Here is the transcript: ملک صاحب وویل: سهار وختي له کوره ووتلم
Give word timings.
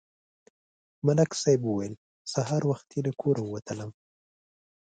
ملک 1.05 1.31
صاحب 1.41 1.61
وویل: 1.65 1.93
سهار 2.33 2.63
وختي 2.71 2.99
له 3.05 3.11
کوره 3.21 3.41
ووتلم 3.45 3.91